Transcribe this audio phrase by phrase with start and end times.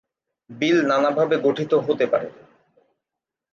[0.49, 2.29] বিল নানাভাবে গঠিত হতে পারে।